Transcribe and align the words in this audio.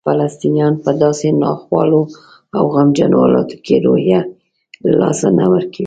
فلسطینیان 0.05 0.73
په 0.83 0.91
داسې 1.03 1.27
ناخوالو 1.43 2.01
او 2.57 2.63
غمجنو 2.73 3.17
حالاتو 3.25 3.55
کې 3.65 3.75
روحیه 3.85 4.21
له 4.85 4.91
لاسه 5.01 5.27
نه 5.37 5.45
ورکوي. 5.53 5.79